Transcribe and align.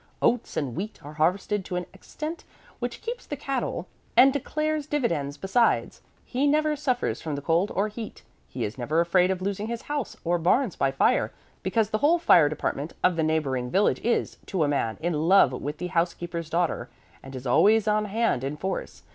Oats 0.19 0.57
and 0.57 0.75
wheat 0.75 0.99
are 1.05 1.13
harvested 1.21 1.63
to 1.65 1.75
an 1.75 1.85
extent 1.93 2.43
which 2.79 3.03
keeps 3.03 3.27
the 3.27 3.35
cattle 3.35 3.87
and 4.17 4.33
declares 4.33 4.87
dividends 4.87 5.37
besides. 5.37 6.01
He 6.25 6.47
never 6.47 6.75
suffers 6.75 7.21
from 7.21 7.35
the 7.35 7.41
cold 7.43 7.71
or 7.75 7.87
heat. 7.87 8.23
He 8.49 8.63
is 8.65 8.79
never 8.79 8.99
afraid 8.99 9.29
of 9.29 9.43
losing 9.43 9.67
his 9.67 9.83
house 9.83 10.17
or 10.23 10.39
barns 10.39 10.75
by 10.75 10.89
fire, 10.89 11.31
because 11.61 11.91
the 11.91 11.99
whole 11.99 12.17
fire 12.17 12.49
department 12.49 12.93
of 13.03 13.15
the 13.15 13.21
neighboring 13.21 13.69
village 13.69 13.99
is, 13.99 14.37
to 14.47 14.63
a 14.63 14.67
man, 14.67 14.97
in 15.01 15.13
love 15.13 15.51
with 15.51 15.77
the 15.77 15.85
house 15.93 16.15
keeper's 16.15 16.49
daughter, 16.49 16.89
and 17.21 17.35
is 17.35 17.45
always 17.45 17.87
on 17.87 18.05
hand 18.05 18.43
in 18.43 18.57
force. 18.57 19.03